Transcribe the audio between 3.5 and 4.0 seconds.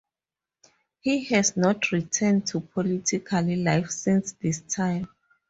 life